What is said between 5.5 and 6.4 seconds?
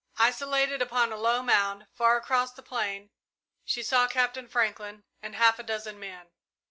a dozen men.